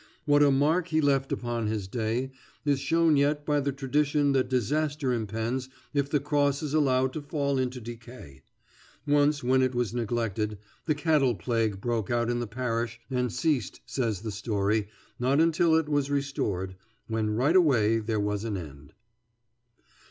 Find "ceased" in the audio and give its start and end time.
13.31-13.79